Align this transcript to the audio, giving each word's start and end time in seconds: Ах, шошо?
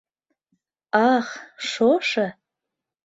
Ах, 1.13 1.27
шошо? 1.69 2.25